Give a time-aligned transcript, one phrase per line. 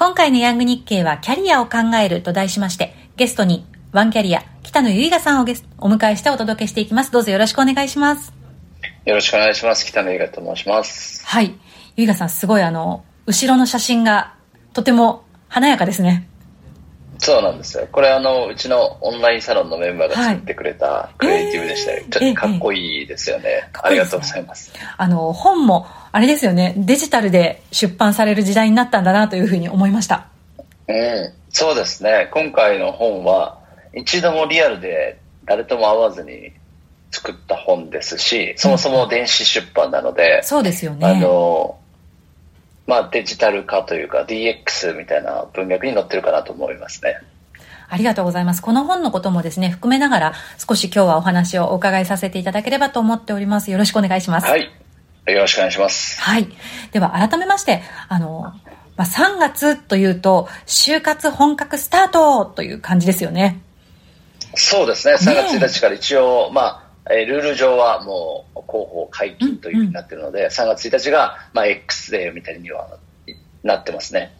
[0.00, 7.12] 今回のヤング日経はキャリアを考えると題しまして、ゲストにワンキャリア、北野由里さんをゲスお迎えしてお届けしていきます。
[7.12, 8.32] どうぞよろしくお願いします。
[9.04, 9.84] よろしくお願いします。
[9.84, 11.22] 北野由里と申します。
[11.26, 11.54] はい。
[11.96, 14.32] 由里さん、すごいあの、後ろの写真が
[14.72, 16.29] とても華やかですね。
[17.30, 17.86] そうなんですよ。
[17.92, 22.02] これあの、うちのオンラインサロンのメンバーが作ってくれたクリエイティブでしたよ。
[22.12, 24.72] はい、かっこいいですよね、えー、ありがとうございます。
[24.96, 30.26] あの、本も、あれですよね、デジタルで出版される時代になったんだなというふうに思いました。
[30.88, 32.28] うん、そうですね。
[32.32, 33.60] 今回の本は、
[33.94, 36.52] 一度もリアルで誰とも会わずに
[37.12, 41.06] 作った本ですし、そもそも電子出版なので、うん、そうですよね。
[41.06, 41.79] あの、
[42.86, 47.18] まあ、デジタル化というか DX みたいな文脈に載ってるかなと思いますね。
[47.88, 48.62] ありがとうございます。
[48.62, 53.70] この本のこともですね、含めながら少し今日はお話をお伺いさせていただければと思っております。
[53.70, 54.46] よろしくお願いします。
[54.46, 54.70] はい。
[55.26, 56.20] よろしくお願いします。
[56.20, 56.48] はい。
[56.92, 58.52] では改めまして、あの、
[58.96, 63.60] まあ、3月というと、就活本格スタートという感じですよね。
[64.54, 65.14] そうですね。
[65.14, 66.79] 3月1日から一応、まあ、
[67.10, 72.98] えー、ルール上はもう広報解禁というふうになっているので、うんうん、3月1日が、まあ、X デーみたいには
[73.62, 74.32] なってますね。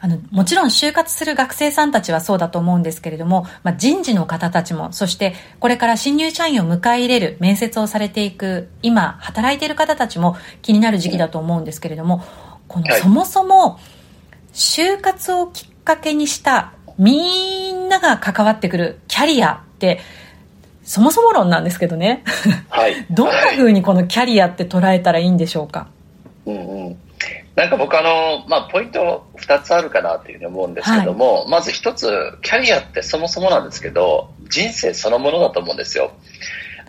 [0.00, 12.22] あの、もちろん就活する学生さんたちはそうだと思うんですけれども、まあ、人事の方たちも、そしてこれから新入社員を迎え入れる面接をされていく、今働いている方たちも気になる時期だと思うんですけれども、
[12.68, 13.80] この、そもそも
[14.52, 20.00] 就活をきっかけにしたみんなが関わってくるキャリアって、
[20.88, 22.24] そもそも論なんですけどね。
[22.70, 22.94] はい。
[23.12, 25.88] どんな風にこのキャリアって捉えたらいいんでしょうか？
[26.46, 26.96] うんうん。
[27.56, 36.12] なんか僕あの、まあ、ポイント2つあるかなというふうに思うんですけども、はい、まず1つ、キャリアってそもそもなんですけど、人生そのものだと思うんですよ。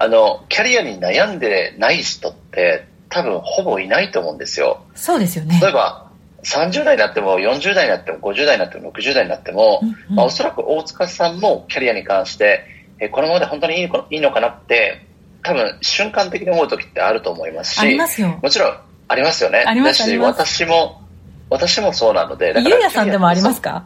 [0.00, 4.82] あの、キャリアに悩んでない人って多分ほぼいないと思うんですよ。
[4.96, 5.60] そうですよね。
[5.62, 6.08] 例えば、
[6.42, 15.06] 30代になっても40代になっても50代になっても60代になっても、うんうん、まあ、おそらく大塚さんもキャリアに関してえこのままで本当にいいいいのかなって
[15.42, 17.98] 多分瞬間的に思う時ってあると思いますし
[18.42, 18.78] もちろん
[19.08, 19.64] ありますよね。
[19.66, 21.02] ありますし私も
[21.50, 23.84] 私もそうなのでゆうやさんでもありますか？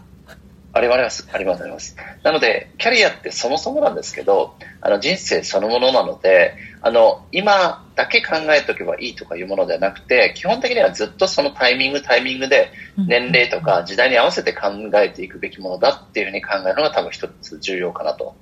[0.74, 1.96] ありますありますあります。
[2.22, 18.36] なのでキャリアってそもそもなんですけどあの人生そのものなのであの今だけ考えておけばいいとかいうものではなくて基本的にはずっとそのタイミングタイミングで年齢とか時代に合わせて考えていくべきものだっていうふうに考えるのが多分一つ重要かなと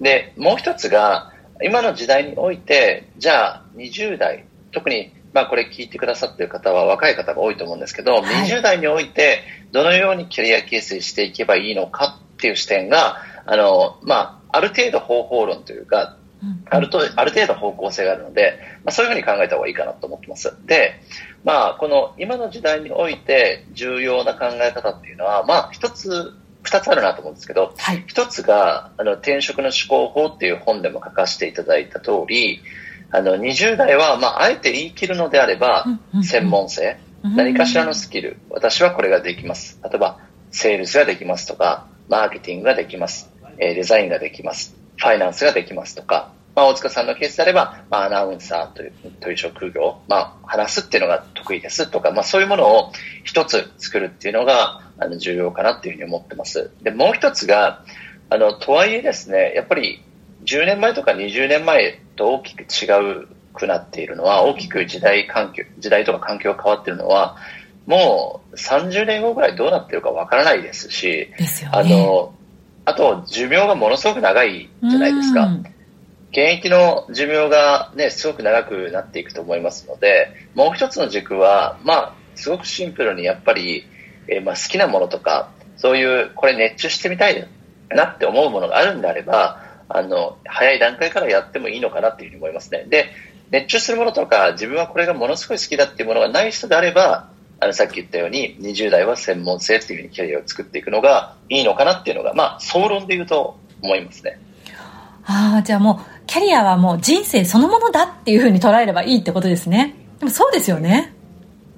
[0.00, 9.42] で、もう一つが、今の時代において、じゃあ20代、特にまあこれ聞いてくださっている方は若い方が多いと思うんですけど、はい、20代において
[9.72, 16.16] どのようにキャリア形成していけばいいのかっていう視点が、あの、まあ、ある程度方法論というか、
[16.68, 20.54] あるとある程度方向性があるので、まあ、そういうふうに考えた方がいいかなと思ってます。
[20.66, 21.00] で、
[21.44, 26.32] まあ、この今の時代において重要な考え方っていうのは、まあ、一つ
[26.66, 32.62] 2つあるなと思うんですけど、はい、1つがあの転職の思考法っていう本でも書かせていただいた通り
[33.10, 35.86] あの20代は、まあ、あえて言い切るのであれば、
[36.22, 39.78] 専門性、何かしらのスキル私はこれができます。
[39.82, 40.18] 例えば
[40.50, 43.30] セールスができますとかマーケティングができます。
[43.58, 44.76] デザインができます。
[44.96, 52.92] ファイナンスができますとかまあ、大塚さんのケースであれば、まあ、アナウンサーというという職業、まあ、話すっていうのが得意ですとか、まあ、そういうものを
[53.24, 56.70] 一つ作るっていうのがあの重要かなっていうふうに思ってます。
[56.80, 57.84] で、もう一つが、
[58.30, 60.02] あの、とはいえですね、やっぱり
[60.44, 67.36] 10年前とか20年前と大きく違うくなっているのは、大きく時代環境、時代とか環境が変わっているのは、
[67.86, 72.32] もう30年後ぐらいどうなってるかわからないですし、すね、あの、
[72.86, 75.50] あと寿命がものすごく長いじゃないですか。
[76.30, 83.86] 現役の寿命がね、すごく長くなっていくと思いますので、もう一つの軸は、まあ、すごくシンプルにやっぱり、
[84.28, 87.48] えー、まあ好きなものとか、そういう、これ熱中してみたい
[87.90, 92.84] なって思うものがあるんであれば、あの、早い段階からやってもいいのかなっていうふうに思いますね。
[92.88, 93.12] で、
[93.50, 104.38] 熱中するものとか、自分はこれがものすごい好きだっていうものがない人であれば、あの、さっき言ったように、20代は専門性っていうふうにキャリアを作っていくのがいいのかなっていうのが、まあ、総論で言うと思いますね。
[105.24, 109.94] ああ、じゃあもう、キャリアはもう人生そのものだっていうふうに捉えればいいってことですね。
[110.18, 111.14] でもそうですよね。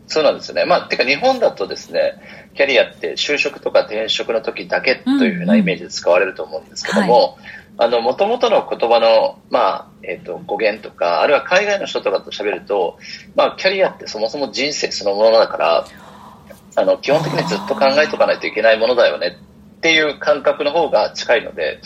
[0.07, 0.65] そうなんですよね。
[0.65, 2.15] まあ、てか日本だとですね、
[2.55, 12.99] キャリアって就職とか転職の時だけというふうなイメージで使われると思うんですけども、うんうん、あの、元々の言葉の、まあ、えっ、ー、と、語源とか、あるいは海外の人とかと喋ると、
[13.37, 15.87] まあ、キャリアってそもそも人生そのものだから、
[16.77, 19.37] あの、基本的にずっと考えとかないといけないものだよね
[19.77, 21.81] っていう感覚の方が近いので、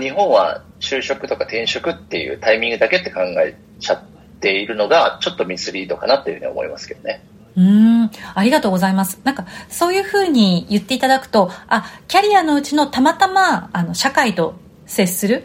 [0.00, 4.02] 日本は就職とか転職っていうタイミングだけって考えちゃっ
[4.40, 7.24] ているのがちょっとミスリードかなっていうふうに思いますけどね。
[7.54, 14.54] うんありがとうございますなんかそういうふうに言っていただくとあキャリアのうちのたまたまあの社会と
[14.86, 15.44] 接する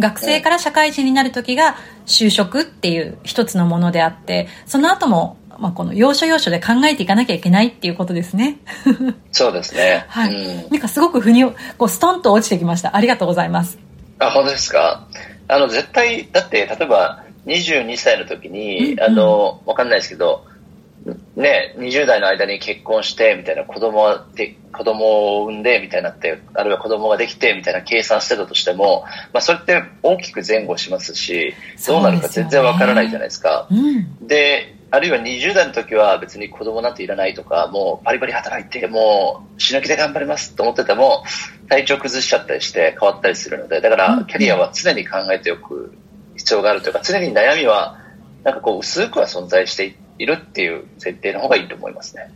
[0.00, 1.76] 学生から社会人になる時が
[2.06, 8.58] 就職っていう一つのものであってその後もまあ、この要所要所で考えていかなきゃいけないっていうことですね。
[9.30, 10.04] そうですね。
[10.08, 10.34] はい。
[10.34, 11.44] うん、なんかすごく腑に、
[11.78, 12.96] こう、ストンと落ちてきました。
[12.96, 13.78] ありがとうございます。
[14.28, 15.06] あ、本当ですか？
[15.48, 20.46] あの、絶対、だって、例えば、22歳の時に、うんうん、あの、わかんないですけど、
[21.36, 29.04] ね、20代の間に結婚してみたいな子供で子供を産んでみたいになってあるいは子供ができてみたいな計算してたとしても、
[29.34, 31.52] まあ、それって大きく前後しますし
[31.86, 33.68] どうなるか全然わからないじゃないですか。
[34.22, 41.24] で、うん、あるいは20代の時は別に子供なんていらないとかもうバリバリ働いてもう死ぬ気で頑張りますと思ってても
[41.68, 45.92] 体調崩しちゃったりして変わったりするのでだからキャリアは常に考えておく
[46.36, 47.98] 必要があるというか常に悩みは
[48.44, 52.30] なんかこう薄くは存在しているっていう設定の方がいいと思いますね。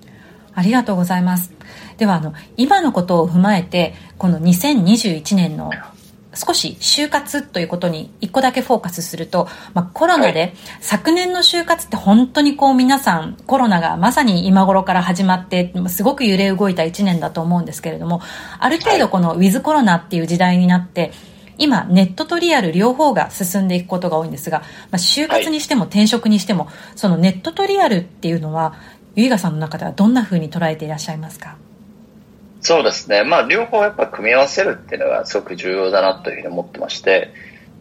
[0.54, 1.52] ありがとうございます。
[1.98, 5.70] では、あの、今のことを踏まえて、この2021年の
[6.38, 18.22] 少し就活ということに一個だけフォーカスすると、まあ、コロナで、はい、昨年の就活って本当にこう皆さんコロナがまさに今頃から始まってすごく揺れ動いた1年だと思うんですけれども
[18.60, 21.12] ある程度このウィズコロナっていう時代になって、
[21.58, 28.74] 今ネットとリアル両方が進んでいくことが多いんですが、まあ、就活にしても転職にしても、はい、そのネットとリアルっていうのは
[29.16, 31.56] ゆいがさんの中ではどんなふうに捉えていらっしゃいますか？
[32.60, 37.32] そうですね、まあ、両方やっぱ組み合わせるっていうのがすごく重要だなというふうに思ってまして。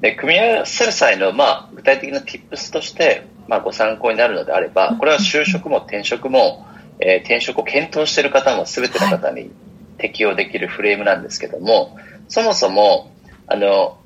[0.02, 6.68] で組み合わせる際の、まあ、具体的な tips として、まあ、ご参考になるのであればこれは就職も転職も、
[7.00, 9.52] えー、転職を検討している方も全ての方に
[9.98, 13.12] 適用できるフレームなんですけども、はい、そもそも
[13.50, 13.98] あの、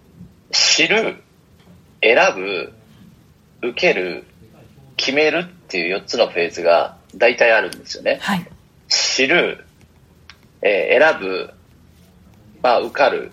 [0.52, 1.24] 知る、
[2.02, 2.74] 選ぶ、
[3.64, 4.24] 受ける、
[4.98, 8.20] 決めるっていう4つのフェーズが大体あるんですよね。
[8.22, 8.48] はい、
[8.88, 9.66] 知る、
[10.62, 11.54] えー、選ぶ、
[12.62, 13.32] まあ、受かる、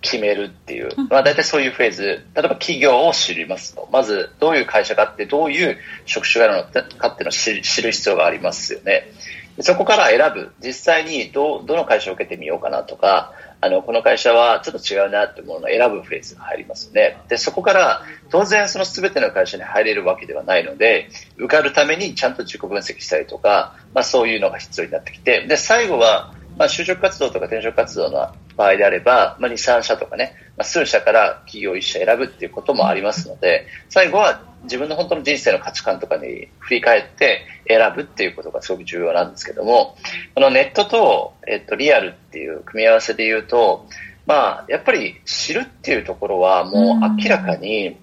[0.00, 9.12] 決めるっていう、まあ、大体そういうフェーズ、例えば企業を知りますと、まずどういう会社かって、どういう職種があるのかっていうのを知る必要がありますよね。
[9.60, 17.18] そこから選ぶ、実際にどどの会社を受けてみようかなとか、あの、この会社はちょっと違うなってものを選ぶフレーズが入りますよね。
[17.28, 39.96] で、そこから当然その全ての会社に入れるわけではないので、受かるためにちゃんと自己分析したりとか、まあそういうのが必要になってきて、で、最後は、まあ就職活動とか転職活動の場合であれば、まあ2、3社とかね、まあ、数社から企業1社選ぶっていうこともありますので、最後は自分の本当の人生の価値観とかに振り返って選ぶっていうことがすごく重要なんですけども、
[40.34, 43.86] このネットと、えっと、リアルっていう組み合わせで言うと、
[44.26, 47.96] まあ、やっぱり知るっていうところはもう明らかに、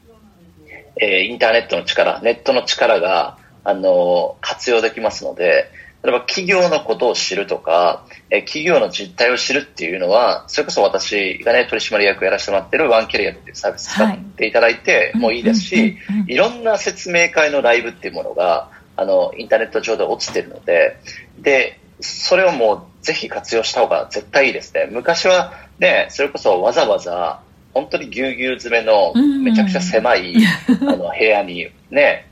[1.02, 5.70] えー、インターネットの力、ネットの力が、あの、活用できますので、
[6.02, 15.98] 例えば企業のことを知るとか、え企業の実態を知るっていうのは、それこそ私がね、取締役やらせてもらってるワンキャリアっていうサービス使っていただいてもいいですし、
[16.28, 20.98] いろんな説明会のライブっていうものが、あの、インターネット上で落ちてるので、
[21.38, 24.88] で、それをもうぜひ活用した方が絶対いいですね。
[24.90, 27.42] 昔はね、それこそわざわざ、
[27.74, 30.36] 本当にぎゅうぎゅう詰めのめちゃくちゃ狭い、
[30.82, 32.29] あの部屋にね、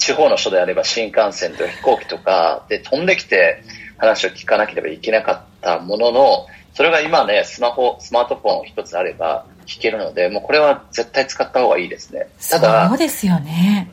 [0.00, 3.62] 地方の人であれば新幹線とか飛行機とかで飛んできて
[3.98, 12.28] 話を聞かなければいけなかったものの、それが今ね、スマホ、スマートフォン一つあれば聞けるので、もうこれは絶対使った方がいいですね。
[12.50, 13.92] ただ、そうですよね。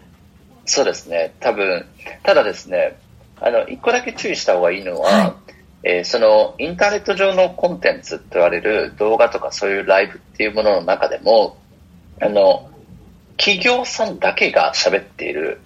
[0.65, 1.33] そうですね。
[1.41, 1.85] 多分、
[2.23, 2.97] ただですね、
[3.41, 5.33] あの、一個だけ注意した方がいいのは、はい、
[5.83, 11.57] えー、その、インターネット上のコンテンツと言われる動画とかそういうライブっていうものの中でも、
[12.21, 12.69] あの、
[13.35, 15.59] 企業さんだけが喋っている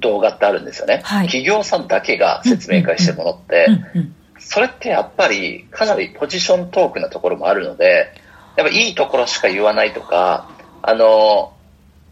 [0.00, 1.00] 動画ってあるんですよね。
[1.04, 3.66] はい、企業さんだけが説明会してるものって、
[4.38, 8.12] それってやっぱりかなりポジショントークなところもあるので、
[8.56, 10.48] やっぱいいところしか言わないとか、
[10.82, 11.52] あの、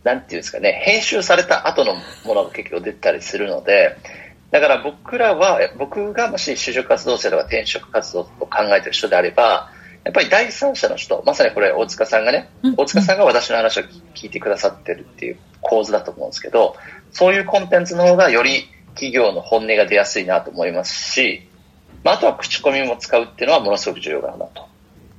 [0.05, 3.97] なんていうんですかね、編集された後のものが結構出たりするので、
[4.51, 9.71] だから僕らは、僕がもし就職活動生とか転職活動を考えてる人であれば、
[10.07, 13.83] やっぱり第三者の人、まさにこれ大塚さんがね、大塚さんが私の話を
[14.15, 16.77] 聞いてくださってるっていう構図だと思うんですけど、
[17.11, 21.49] そういうコンテンツの方がより企業の本音が出やすいなと思いますし、
[22.05, 24.69] まあ、あとは口コミも使うっていうのはものすごく重要かなと